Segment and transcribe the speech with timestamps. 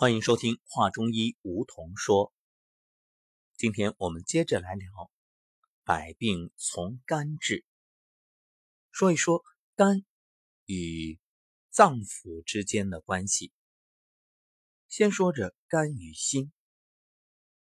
[0.00, 2.32] 欢迎收听《话中医》，梧桐说。
[3.56, 5.10] 今天我们接着来聊
[5.82, 7.64] 百病从肝治，
[8.92, 9.42] 说一说
[9.74, 10.04] 肝
[10.66, 11.18] 与
[11.70, 13.50] 脏腑之间的关系。
[14.86, 16.52] 先说着肝与心，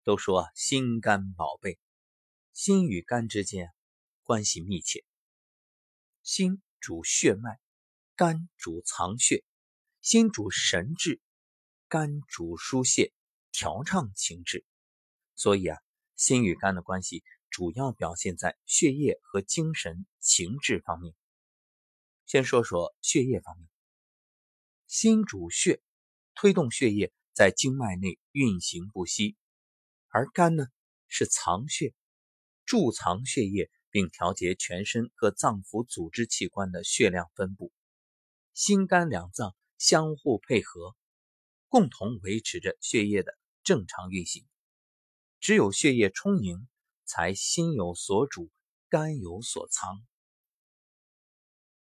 [0.06, 1.78] 都说，心肝宝贝，
[2.54, 3.68] 心与肝之间
[4.24, 5.04] 关系密切。
[6.22, 7.60] 心主血脉，
[8.16, 9.44] 肝主藏血，
[10.00, 11.20] 心主神志。
[11.94, 13.14] 肝主疏泄，
[13.52, 14.66] 调畅情志，
[15.36, 15.78] 所以啊，
[16.16, 21.14] 心与肝的关系主要表现在血液和精神情志方面。
[22.26, 23.70] 先说说血液方面，
[24.88, 25.84] 心主血，
[26.34, 29.36] 推动血液在经脉内运行不息；
[30.08, 30.66] 而肝呢，
[31.08, 31.94] 是藏血，
[32.66, 37.72] 贮藏血液，并调节全身各脏腑组织器官的血量分布。
[38.56, 40.96] 心肝两脏相互配合。
[41.74, 44.46] 共同维持着血液的正常运行，
[45.40, 46.68] 只有血液充盈，
[47.04, 48.52] 才心有所主，
[48.90, 50.06] 肝有所藏。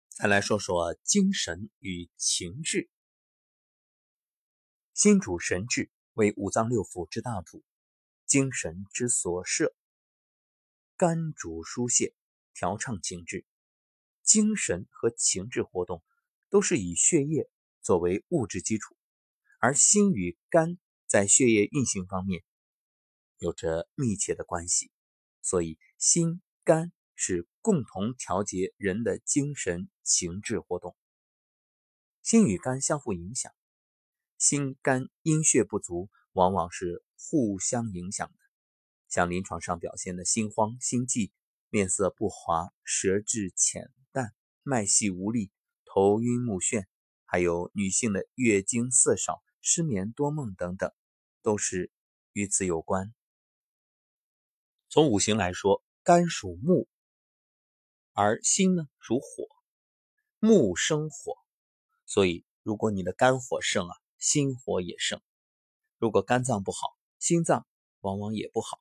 [0.08, 2.90] 再来说说精神与情志，
[4.94, 7.62] 心主神志，为五脏六腑之大主，
[8.26, 9.76] 精神之所摄；
[10.96, 12.16] 肝主疏泄，
[12.53, 13.46] 调畅情志。
[14.23, 16.02] 精神和情志活动
[16.50, 17.50] 都是以血液
[17.81, 18.95] 作为物质基础。
[19.66, 20.78] 而心与肝
[21.08, 22.44] 在血液运行方面
[23.40, 24.92] 有着密切的关系，
[25.42, 30.96] 所以心肝是共同调节人的精神情志活动。
[32.22, 33.52] 心与肝相互影响，
[34.38, 38.38] 心肝阴血不足，往往是互相影响的。
[39.10, 41.34] 像临床上表现的心慌、心悸、
[41.72, 45.50] 面色不华、舌质浅淡、脉细无力、
[45.86, 46.86] 头晕目眩，
[47.26, 49.42] 还有女性的月经色少。
[49.68, 50.94] 失眠多梦等等，
[51.42, 51.92] 都是
[52.34, 53.16] 与此有关。
[54.90, 56.88] 从五行来说，肝属木，
[58.14, 59.48] 而心呢属火，
[60.38, 61.36] 木生火，
[62.06, 65.20] 所以如果你的肝火盛啊，心火也盛。
[65.98, 67.66] 如果肝脏不好，心脏
[68.02, 68.80] 往往也不好。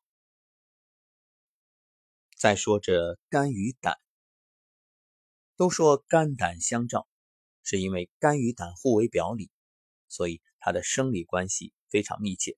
[2.37, 3.99] 再说这肝与胆，
[5.57, 7.09] 都说肝胆相照，
[7.63, 9.51] 是因为肝与胆互为表里，
[10.09, 10.43] 所以。
[10.65, 12.57] 它的生理关系非常密切，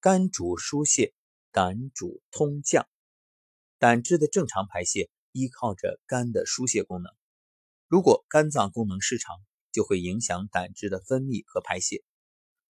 [0.00, 1.12] 肝主疏泄，
[1.52, 2.88] 胆主通降，
[3.78, 7.12] 胆汁的正常排泄依靠着肝的疏泄功能。
[7.88, 9.36] 如果肝脏功能失常，
[9.70, 12.02] 就会影响胆汁的分泌和排泄。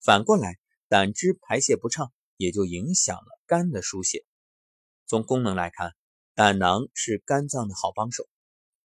[0.02, 0.58] 反过来，
[0.88, 4.24] 胆汁排泄不畅，也就影响了肝的疏泄。
[5.06, 5.94] 从功能来看，
[6.34, 8.28] 胆囊是肝脏的好帮手，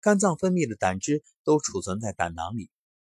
[0.02, 2.70] 肝脏分泌的胆汁都储存在胆囊里，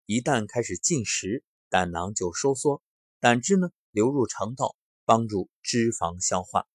[0.06, 1.42] 一旦开始进食。
[1.70, 2.82] 胆囊就收缩，
[3.20, 6.66] 胆汁呢流入肠道，帮助脂肪消化。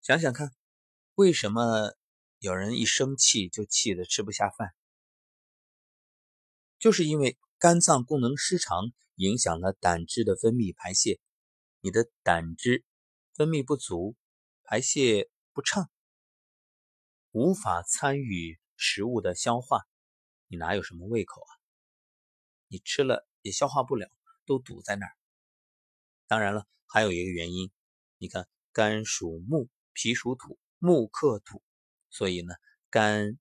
[0.00, 0.50] 想想看，
[1.14, 1.94] 为什么
[2.38, 4.74] 有人一生气就气得吃不下饭？
[6.78, 11.20] 就是因为肝脏功能失常，影响了胆汁的分泌排泄。
[11.80, 12.84] 你的胆汁
[13.34, 14.16] 分泌不足，
[14.64, 15.90] 排泄不畅，
[17.32, 19.82] 无法参与食物的消化，
[20.46, 21.57] 你哪有什么胃口啊？
[22.68, 24.08] 你吃了也消化不了，
[24.46, 25.12] 都堵在那儿。
[26.26, 27.70] 当然了，还有一个原因，
[28.18, 31.62] 你看肝属木，脾属土，木克土，
[32.10, 32.54] 所以呢，
[32.90, 33.38] 肝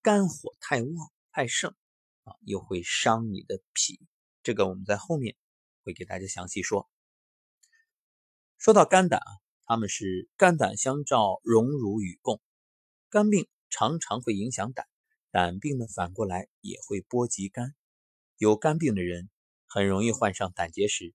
[0.00, 1.74] 肝火太旺太盛
[2.22, 4.00] 啊，又会伤你的脾。
[4.42, 5.36] 这个我们在后面
[5.84, 6.88] 会给大家详细说。
[8.56, 9.30] 说到肝胆啊，
[9.66, 12.40] 他们是肝胆相照，荣辱与共。
[13.08, 14.86] 肝病常常会影响胆，
[15.30, 17.74] 胆病呢反过来也会波及肝。
[18.40, 19.28] 有肝病的人
[19.66, 21.12] 很容易患上胆结石。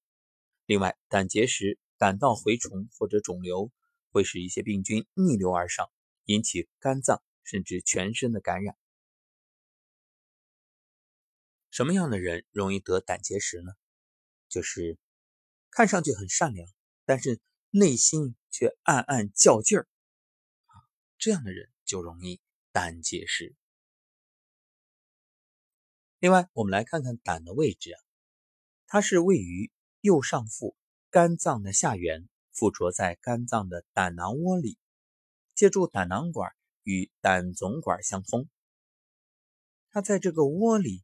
[0.68, 3.72] 另外，胆结石、胆道蛔虫或者肿瘤
[4.12, 5.90] 会使一些病菌逆流而上，
[6.26, 8.78] 引起肝脏甚至全身的感染。
[11.72, 13.72] 什么样的人容易得胆结石呢？
[14.48, 15.00] 就是
[15.72, 16.70] 看上去很善良，
[17.06, 17.42] 但是
[17.72, 19.88] 内心却暗暗较劲儿，
[21.18, 22.40] 这样的人就容易
[22.72, 23.56] 胆结石。
[26.26, 27.96] 另外，我们来看看胆的位置，
[28.88, 30.76] 它是位于右上腹
[31.12, 34.80] 肝脏的下缘，附着在肝脏的胆囊窝里，
[35.54, 36.52] 借助胆囊管
[36.82, 38.50] 与胆总管相通。
[39.92, 41.04] 它在这个窝里，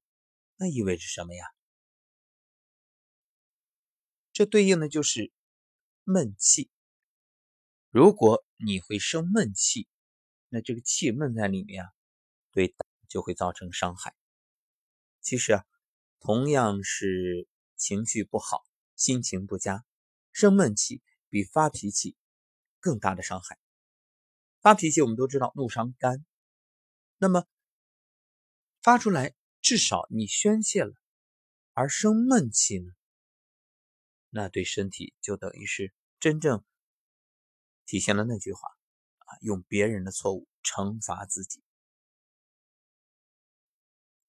[0.56, 1.46] 那意味着什么呀？
[4.34, 5.32] 这对应的就是
[6.04, 6.72] 闷气。
[7.92, 9.88] 如果你会生闷气，
[10.50, 11.92] 那这个气闷在里面啊，
[12.52, 14.16] 对胆就会造成伤害。
[15.22, 15.66] 其实啊，
[16.20, 18.64] 同样是情绪不好，
[18.96, 19.86] 心情不佳，
[20.32, 22.18] 生闷气比发脾气
[22.80, 23.60] 更大的伤害。
[24.62, 26.26] 发脾气我们都知道怒伤肝，
[27.18, 27.46] 那么
[28.82, 30.94] 发出来至少你宣泄了，
[31.74, 32.92] 而生闷气呢，
[34.30, 36.64] 那对身体就等于是真正
[37.86, 38.68] 体现了那句话
[39.20, 41.64] 啊，用别人的错误惩罚自己。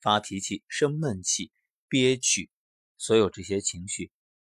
[0.02, 1.52] 发脾气、生闷气、
[1.86, 2.50] 憋屈，
[2.98, 4.10] 所有这些情绪，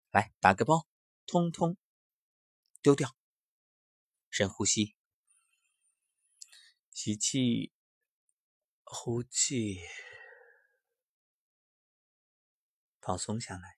[0.10, 0.88] 来打个包，
[1.28, 1.78] 通通
[2.82, 3.16] 丢掉。
[4.32, 4.96] 深呼吸，
[6.90, 7.72] 吸气，
[8.84, 9.80] 呼气，
[13.00, 13.78] 放松下来，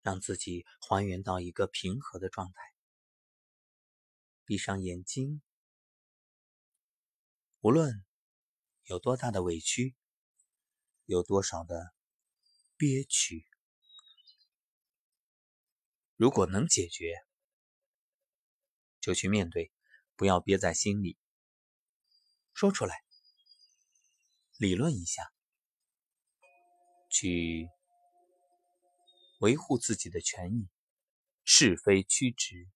[0.00, 2.54] 让自己还原到一个平和的状态。
[4.46, 5.42] 闭上眼睛，
[7.60, 8.02] 无论
[8.84, 9.94] 有多大的委屈。
[11.06, 11.92] 有多少的
[12.78, 13.46] 憋屈？
[16.16, 17.12] 如果能解决，
[19.00, 19.70] 就去面对，
[20.16, 21.18] 不要憋在心里，
[22.54, 23.04] 说出来，
[24.56, 25.30] 理论一下，
[27.10, 27.68] 去
[29.40, 30.68] 维护自己的权益，
[31.44, 32.66] 是非曲直，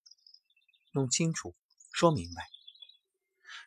[0.92, 1.56] 弄清楚，
[1.92, 2.46] 说明白。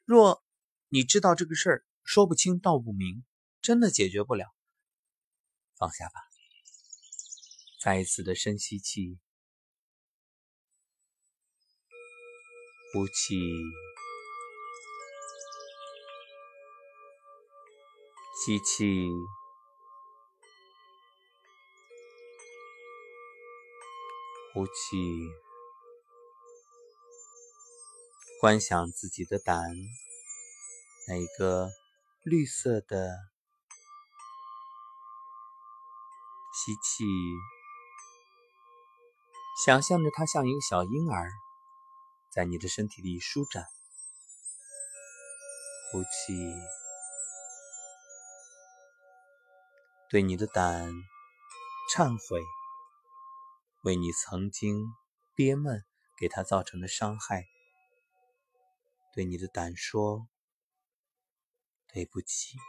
[0.06, 0.44] 若
[0.90, 3.25] 你知道这个事儿说不清道不明。
[3.62, 4.52] 真的解决不了，
[5.78, 6.19] 放下吧。
[7.80, 9.19] 再一次的深吸气，
[12.92, 13.36] 呼气，
[18.44, 19.08] 吸气，
[24.54, 24.72] 呼气。
[28.40, 29.72] 观想自己的胆，
[31.08, 31.69] 那一个
[32.24, 33.31] 绿色的。
[36.63, 37.04] 吸气，
[39.66, 41.31] 想象着它像一个小婴儿，
[42.31, 43.66] 在你的身体里舒展。
[45.92, 46.38] 呼气，
[50.08, 50.94] 对你的胆
[51.96, 52.44] 忏悔，
[53.81, 54.86] 为你曾经
[55.34, 55.84] 憋闷
[56.19, 57.48] 给他造成的伤害，
[59.16, 60.28] 对你的胆说
[61.92, 62.60] 对不起，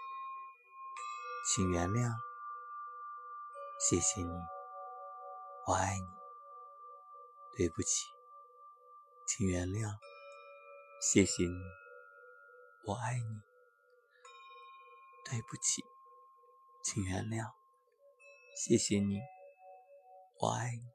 [1.55, 2.32] 请原谅。
[3.85, 4.31] 谢谢你，
[5.67, 6.07] 我爱你。
[7.57, 8.07] 对不起，
[9.27, 9.99] 请原谅。
[11.01, 11.59] 谢谢你，
[12.87, 13.43] 我爱你。
[15.29, 15.83] 对不起，
[16.85, 17.55] 请原谅。
[18.55, 19.19] 谢谢你，
[20.39, 20.89] 我爱你。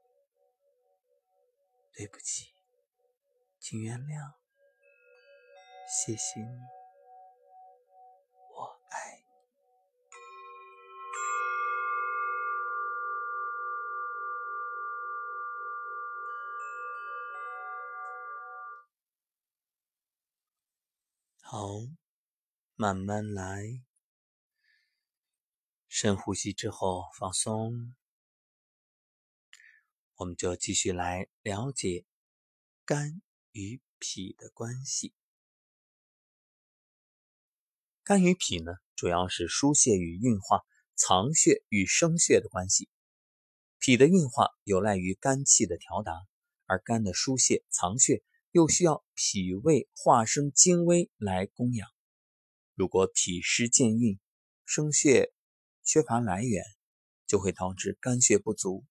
[1.92, 2.54] 对不起，
[3.60, 4.32] 请原谅。
[5.86, 6.77] 谢谢你。
[21.50, 21.78] 好，
[22.74, 23.82] 慢慢来。
[25.88, 27.96] 深呼吸之后放松，
[30.16, 32.04] 我们就继续来了解
[32.84, 33.22] 肝
[33.52, 35.14] 与脾的关系。
[38.02, 40.66] 肝与脾呢，主要是疏泄与运化、
[40.96, 42.90] 藏血与生血的关系。
[43.78, 46.12] 脾的运化有赖于肝气的调达，
[46.66, 48.22] 而肝的疏泄、藏血。
[48.58, 51.88] 又需要脾胃化生精微来供养。
[52.74, 54.18] 如果脾湿健运，
[54.66, 55.32] 生血
[55.84, 56.64] 缺乏来源，
[57.28, 58.84] 就会导致肝血不足。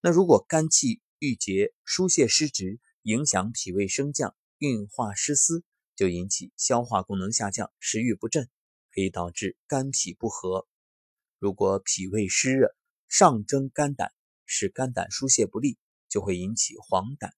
[0.00, 5.62] 那如果肝气郁结、疏泄失职，影响脾胃升降、运化失司，
[5.96, 8.48] 就引起消化功能下降、食欲不振，
[8.90, 10.66] 可以导致肝脾不和。
[11.38, 12.74] 如果脾胃湿热，
[13.06, 14.14] 上蒸肝胆，
[14.46, 15.76] 使肝胆疏泄不利，
[16.08, 17.30] 就会引起黄疸。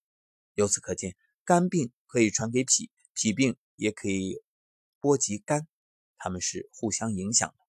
[0.55, 1.17] 由此可见。
[1.47, 4.43] 肝病可以传给脾，脾病也可以
[4.99, 5.69] 波及肝，
[6.19, 7.65] 它们是互相影响的。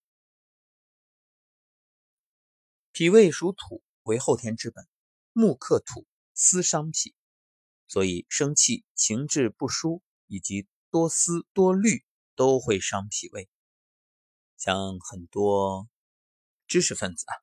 [2.92, 4.88] 脾胃属土，为后天之本，
[5.32, 7.14] 木克土，思伤脾，
[7.88, 12.04] 所以生气、情志不舒以及多思多虑
[12.34, 13.48] 都会伤脾胃。
[14.58, 15.88] 像很多
[16.66, 17.34] 知识分子啊，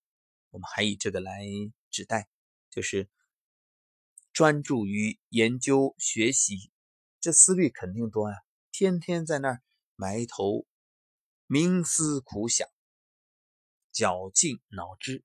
[0.51, 1.45] 我们还以这个来
[1.93, 2.29] 指代，
[2.71, 3.09] 就是。
[4.35, 6.73] 专注于研究学习，
[7.21, 8.37] 这思虑肯定多呀。
[8.73, 9.63] 天天在那儿
[9.95, 10.67] 埋头
[11.47, 12.69] 冥思苦想，
[13.93, 15.23] 绞尽脑汁。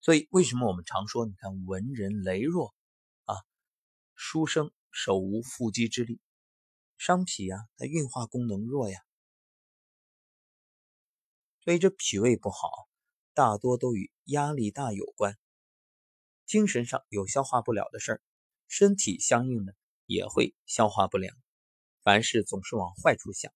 [0.00, 2.74] 所以，为什么我们常说，你看文人羸弱
[3.24, 3.36] 啊，
[4.14, 6.18] 书生手无缚鸡之力，
[6.96, 8.98] 伤脾呀，它运化功能弱呀。
[11.60, 12.88] 所以这脾胃不好，
[13.34, 15.36] 大多都与压力大有关。
[16.48, 18.22] 精神上有消化不了的事儿，
[18.68, 19.74] 身体相应的
[20.06, 21.36] 也会消化不良。
[22.00, 23.52] 凡事总是往坏处想，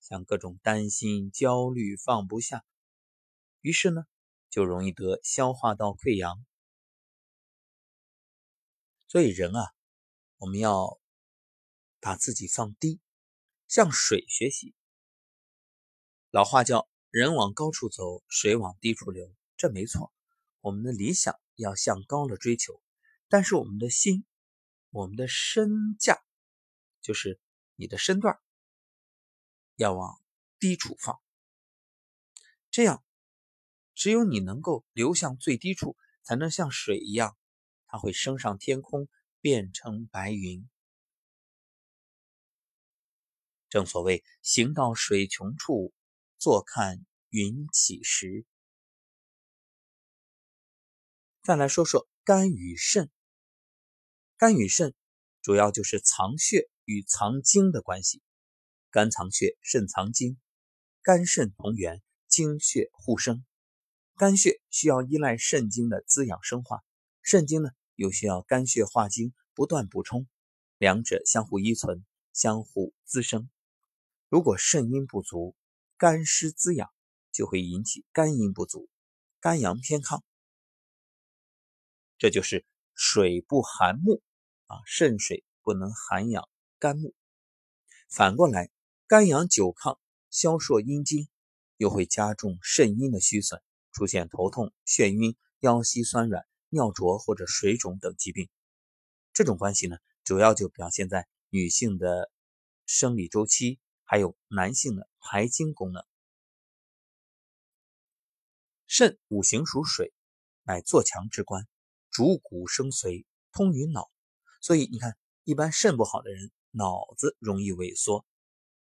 [0.00, 2.64] 像各种担心、焦虑、放不下，
[3.60, 4.02] 于是呢，
[4.50, 6.44] 就容易得消化道溃疡。
[9.06, 9.72] 所以人啊，
[10.38, 10.98] 我们要
[12.00, 13.00] 把自己放低，
[13.68, 14.74] 向水学习。
[16.32, 20.12] 老话叫“人往高处走，水往低处流”，这没错。
[20.60, 22.82] 我们的理想要向高了追求，
[23.28, 24.24] 但是我们的心、
[24.90, 26.22] 我们的身价，
[27.00, 27.40] 就是
[27.76, 28.40] 你的身段，
[29.76, 30.20] 要往
[30.58, 31.20] 低处放。
[32.70, 33.04] 这样，
[33.94, 37.36] 只有你能够流向最低处，才能像水一样。
[37.86, 39.08] 它会升上天空，
[39.40, 40.68] 变成白云。
[43.68, 45.92] 正所谓“行到水穷处，
[46.38, 48.44] 坐看云起时”。
[51.44, 53.10] 再来说说肝与肾。
[54.38, 54.94] 肝与肾
[55.42, 58.22] 主要就是藏血与藏精的关系。
[58.90, 60.38] 肝藏血，肾藏精，
[61.02, 63.44] 肝肾同源，精血互生。
[64.16, 66.82] 肝血需要依赖肾精的滋养生化，
[67.20, 67.68] 肾精呢？
[67.94, 70.26] 又需要肝血化精不断补充，
[70.78, 73.50] 两者相互依存，相互滋生。
[74.30, 75.54] 如果肾阴不足，
[75.98, 76.88] 肝湿滋养
[77.32, 78.88] 就会引起肝阴不足，
[79.40, 80.22] 肝阳偏亢。
[82.18, 84.22] 这就是水不含木
[84.66, 87.14] 啊，肾水不能涵养肝木。
[88.08, 88.70] 反过来，
[89.06, 89.98] 肝阳久亢，
[90.30, 91.28] 消烁阴精，
[91.76, 93.60] 又会加重肾阴的虚损，
[93.92, 96.44] 出现头痛、眩晕、腰膝酸软。
[96.70, 98.48] 尿浊或者水肿等疾病，
[99.32, 102.32] 这种关系呢，主要就表现在女性的
[102.84, 106.04] 生理周期，还有男性的排精功能。
[108.88, 110.12] 肾五行属水，
[110.64, 111.64] 乃做强之官，
[112.14, 114.10] 主骨生髓，通于脑。
[114.62, 118.24] 所以你看，一般肾不好的人，脑子容易萎缩，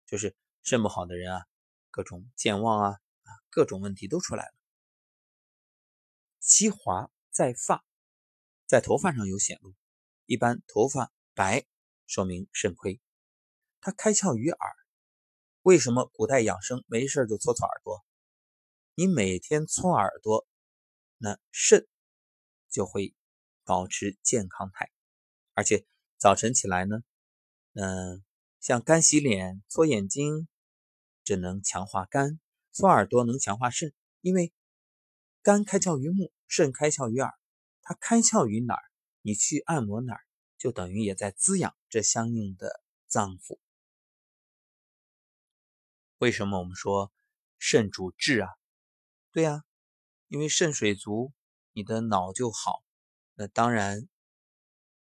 [0.06, 0.34] 就是
[0.64, 1.46] 肾不好的人啊，
[1.92, 2.90] 各种健忘啊
[3.22, 4.52] 啊，各种问题都出来了。
[6.40, 7.08] 其华。
[7.32, 7.84] 在发，
[8.66, 9.72] 在头发上有显露，
[10.26, 11.64] 一般头发白
[12.08, 13.00] 说明肾亏。
[13.80, 14.74] 它开窍于耳，
[15.62, 18.04] 为什么古代养生没事就搓搓耳朵？
[18.96, 20.44] 你每天搓耳朵，
[21.18, 21.86] 那肾
[22.70, 23.14] 就会
[23.64, 24.90] 保持健康态。
[25.54, 25.84] 而且
[26.16, 27.02] 早晨起来呢，
[27.74, 28.24] 嗯，
[28.60, 30.48] 像干洗脸、搓眼睛，
[31.24, 32.38] 只能强化肝；
[32.72, 34.52] 搓耳朵能强化肾，因为
[35.42, 36.32] 肝开窍于目。
[36.52, 37.32] 肾开窍于耳，
[37.80, 38.82] 它开窍于哪儿，
[39.22, 40.20] 你去按摩哪儿，
[40.58, 43.60] 就等于也在滋养这相应的脏腑。
[46.18, 47.12] 为什么我们说
[47.56, 48.48] 肾主智啊？
[49.30, 49.62] 对呀，
[50.26, 51.32] 因为肾水足，
[51.80, 52.84] 你的脑就好，
[53.32, 54.06] 那当然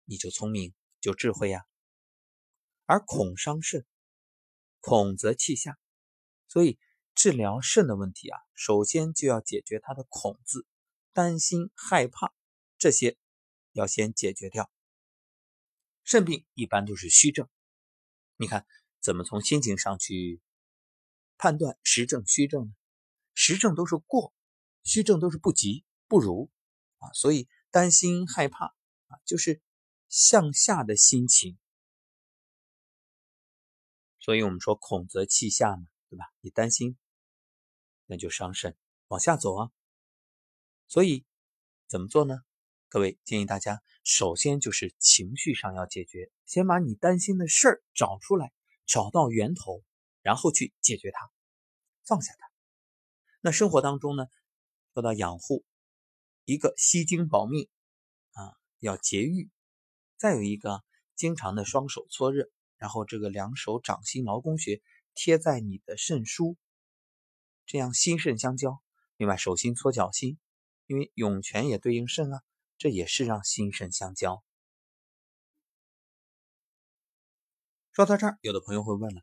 [0.05, 1.65] 你就聪明，就智慧呀。
[2.85, 3.85] 而恐伤肾，
[4.79, 5.77] 恐则气下，
[6.47, 6.79] 所以
[7.15, 10.65] 治疗肾的问题啊，首先就要解决它的恐字。
[11.11, 12.33] 担心、害怕
[12.77, 13.17] 这些
[13.73, 14.71] 要先解决掉。
[16.05, 17.49] 肾病一般都是虚症，
[18.37, 18.65] 你看
[19.01, 20.39] 怎么从心情上去
[21.37, 22.71] 判断实症、虚症呢？
[23.33, 24.33] 实症都是过，
[24.85, 26.49] 虚症都是不及、不如
[26.99, 27.11] 啊。
[27.13, 28.67] 所以担心、害怕
[29.07, 29.61] 啊，就是
[30.07, 31.57] 向下的心情。
[34.19, 36.25] 所以我们说恐则气下嘛，对吧？
[36.41, 36.97] 你担心，
[38.05, 38.77] 那就伤肾，
[39.07, 39.71] 往下走啊。
[40.87, 41.25] 所以
[41.87, 42.41] 怎么做呢？
[42.89, 48.51] 各位建议大家，首先就是情绪上要解决，先把你担心的事儿找出来，
[48.85, 49.83] 找到源头，
[50.21, 51.31] 然后去解决它，
[52.03, 52.51] 放下它。
[53.41, 54.25] 那生活当中呢，
[54.93, 55.63] 说到养护，
[56.49, 57.69] 一个吸精保命
[58.31, 59.51] 啊，要节欲；
[60.17, 60.83] 再有一个，
[61.15, 64.81] 经常的双手搓热，然后这个两手掌心劳宫穴
[65.13, 66.55] 贴在你的肾腧，
[67.67, 68.81] 这样心肾相交。
[69.17, 70.39] 另外，手心搓脚心。
[70.87, 72.41] 因为涌泉也对应肾啊，
[72.79, 74.43] 这也是让心肾相交。
[77.91, 79.21] 说到这儿，有的朋友会问了：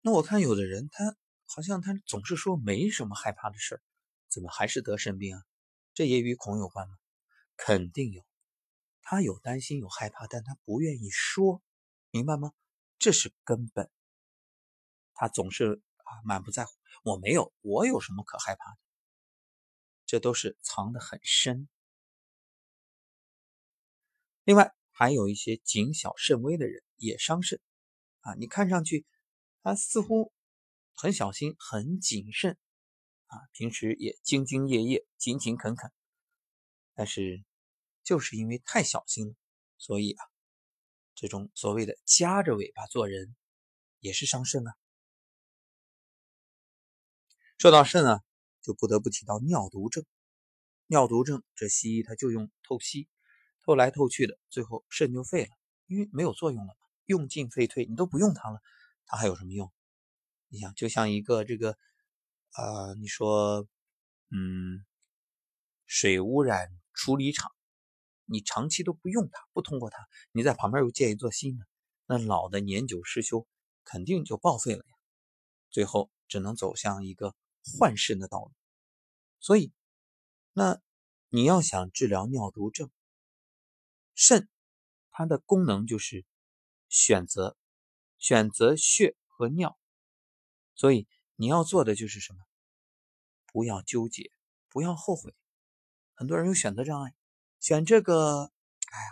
[0.00, 3.82] 那我看有的人他好像他总是说没什么害怕的事儿，
[4.26, 5.44] 怎么还是得肾病啊？
[5.98, 6.96] 这也与恐有关吗？
[7.56, 8.24] 肯定有，
[9.02, 11.60] 他有担心有害怕，但他不愿意说，
[12.12, 12.52] 明白吗？
[13.00, 13.90] 这是根本。
[15.12, 16.70] 他总是啊满不在乎，
[17.02, 18.78] 我没有，我有什么可害怕的？
[20.06, 21.68] 这都是藏得很深。
[24.44, 27.60] 另外，还有一些谨小慎微的人也伤肾
[28.20, 28.34] 啊。
[28.34, 29.04] 你看上去
[29.64, 30.32] 他似乎
[30.94, 32.56] 很小心、很谨慎
[33.28, 35.90] 啊，平时也兢兢业业、勤勤恳恳，
[36.94, 37.44] 但是
[38.02, 39.34] 就是因为太小心了，
[39.78, 40.24] 所以啊，
[41.14, 43.36] 这种所谓的夹着尾巴做人，
[44.00, 44.74] 也是伤肾啊。
[47.58, 48.22] 说到肾啊，
[48.62, 50.04] 就不得不提到尿毒症。
[50.86, 53.08] 尿毒症，这西医他就用透析，
[53.62, 55.50] 透来透去的，最后肾就废了，
[55.86, 58.62] 因为没有作用了嘛，用进废退，你都不用它了，
[59.04, 59.70] 它还有什么用？
[60.48, 61.76] 你想，就像一个这个，
[62.52, 63.66] 啊，你说，
[64.30, 64.84] 嗯，
[65.86, 67.52] 水污染处理厂，
[68.24, 71.66] 你长期都不用它，不通过它，你在旁边又建一座新的，
[72.06, 73.46] 那老的年久失修，
[73.84, 74.96] 肯定就报废了呀，
[75.70, 78.52] 最后只能走向一个换肾的道路，
[79.40, 79.72] 所以。
[80.54, 80.80] 那
[81.28, 82.90] 你要想治疗尿毒症，
[84.16, 84.48] 肾
[85.12, 86.24] 它的功能就是
[86.88, 87.56] 选择
[88.18, 89.78] 选择血和尿，
[90.74, 91.06] 所以
[91.40, 92.40] 你要做的就是什么？
[93.52, 94.32] 不要纠结，
[94.68, 95.36] 不要后悔。
[96.14, 97.14] 很多人有选择障碍，
[97.60, 98.50] 选这个，
[98.90, 99.10] 哎呀，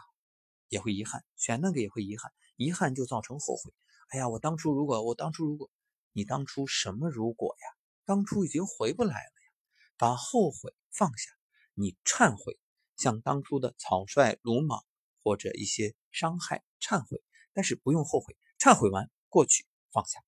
[0.66, 3.72] 也会遗憾；选那个也会遗憾，遗憾就造成后悔。
[4.08, 5.70] 哎呀，我当初如果，我当初如果，
[6.10, 7.66] 你当初什么如果呀？
[8.04, 9.50] 当初已经回不来了呀，
[9.96, 11.30] 把后悔放下。
[11.74, 12.58] 你忏悔，
[12.96, 14.84] 向当初的草率、鲁莽
[15.22, 18.36] 或者一些伤害忏悔，但是不用后悔。
[18.58, 20.18] 忏悔完过去，放下，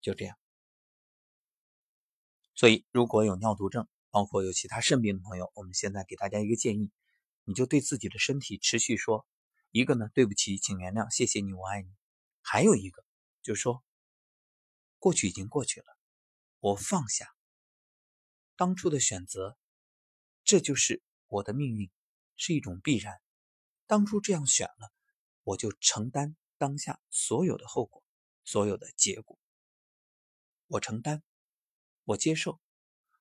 [0.00, 0.36] 就这样。
[2.54, 6.90] 所以，如果有尿毒症，包括有其他肾病的朋友，我们现在给大家一个建议：
[7.44, 9.26] 你就对自己的身体持续说
[9.70, 11.88] 一个呢，对不起，请原谅，谢谢你，我爱你。
[12.42, 13.04] 还有一个
[13.42, 13.82] 就说，
[14.98, 15.86] 过去已经过去了，
[16.60, 17.34] 我放下
[18.56, 19.56] 当初的选择。
[20.44, 21.88] 这就是我的命运，
[22.36, 23.20] 是一种必然。
[23.86, 24.92] 当初这样选了，
[25.44, 28.02] 我就承担当下所有的后果，
[28.44, 29.38] 所有的结果。
[30.66, 31.22] 我承担，
[32.04, 32.60] 我接受，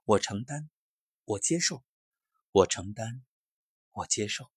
[0.06, 0.68] 我承担，
[1.26, 1.84] 我接受，
[2.52, 3.22] 我承担，
[3.92, 4.50] 我接受。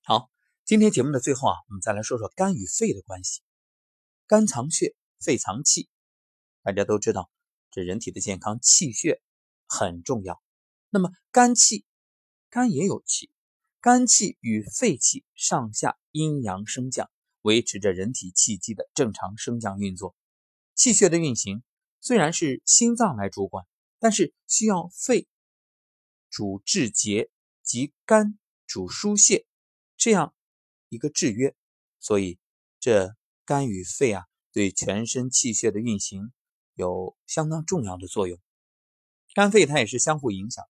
[0.00, 0.30] 好，
[0.64, 3.42] 今天节目的最后啊，我们再来说说肝与肺的关系。
[4.26, 5.90] 肝藏血，肺藏气，
[6.62, 7.30] 大家都知道。
[7.70, 9.20] 这人体的健康，气血
[9.66, 10.42] 很重要。
[10.88, 11.84] 那么肝气，
[12.48, 13.30] 肝也有气，
[13.80, 17.10] 肝气与肺气上下阴阳升降，
[17.42, 20.16] 维持着人体气机的正常升降运作。
[20.76, 21.64] 气血的运行
[22.00, 23.66] 虽然是心脏来主管，
[23.98, 25.26] 但是需要肺
[26.30, 27.30] 主治节
[27.64, 29.44] 及肝主疏泄
[29.96, 30.32] 这样
[30.88, 31.56] 一个制约。
[31.98, 32.38] 所以
[32.78, 36.32] 这肝与肺啊，对全身气血的运行。
[36.78, 38.38] 有相当重要的作用，
[39.32, 40.62] 肝肺它也是相互影响。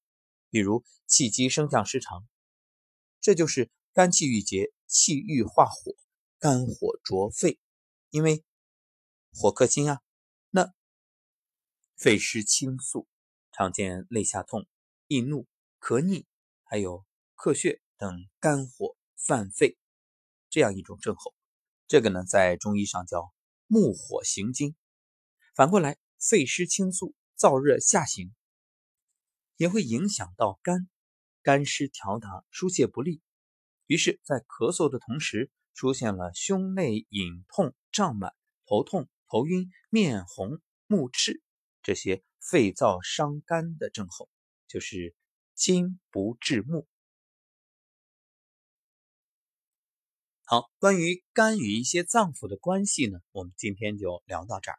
[0.51, 2.25] 比如气机升降失常，
[3.21, 5.97] 这就是肝气郁结，气郁化火，
[6.39, 7.59] 肝火灼肺。
[8.11, 8.45] 因为
[9.39, 10.01] 火克金啊，
[10.49, 10.73] 那
[11.95, 13.07] 肺湿清肃，
[13.53, 14.67] 常见肋下痛、
[15.09, 15.47] 易怒、
[15.79, 16.25] 咳逆，
[16.63, 19.77] 还有克血等肝火犯肺
[20.49, 21.35] 这样一种症候。
[21.87, 23.31] 这个呢，在中医上叫
[23.67, 24.75] 木火行经。
[25.55, 28.35] 反过来，肺湿清肃、燥热下行，
[29.59, 30.89] 也会影响到肝，
[31.43, 33.21] 肝湿调达，疏泄不利。
[33.85, 41.43] 于是，在咳嗽的同时，出现了胸内隐痛、胀满、头痛、头晕、面红、目赤
[41.83, 44.29] 这些肺燥伤肝的症候，
[44.69, 45.15] 就是
[45.55, 46.87] 金不治目。
[50.45, 54.79] 好，关于肝与一些脏腑的关系呢，我们今天就聊到这儿。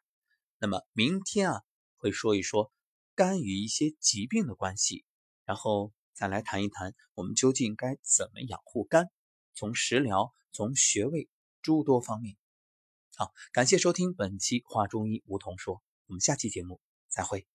[0.60, 1.62] 那么明天啊，
[1.98, 2.72] 会说一说
[3.16, 5.04] 肝与一些疾病的关系，
[5.44, 9.12] 然后再来谈一谈我们究竟该怎么养护肝，
[9.56, 11.28] 从食疗、从穴位
[11.62, 12.38] 诸多方面。
[13.20, 17.48] 好，感谢收听本期《话中医梧桐说》，我们下期节目再会。